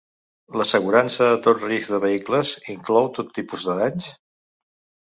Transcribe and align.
L'assegurança 0.61 1.27
a 1.33 1.37
tot 1.49 1.61
risc 1.67 1.93
de 1.97 2.01
vehicles 2.09 2.55
inclou 2.77 3.13
tot 3.21 3.33
tipus 3.41 3.71
de 3.71 3.79
danys? 3.85 4.13